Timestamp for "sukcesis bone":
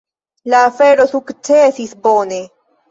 1.13-2.45